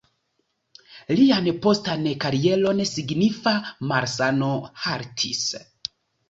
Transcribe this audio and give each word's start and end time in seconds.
Lian 1.19 1.49
postan 1.65 2.07
karieron 2.23 2.81
signifa 2.93 3.55
malsano 3.93 4.49
haltis. 4.87 5.45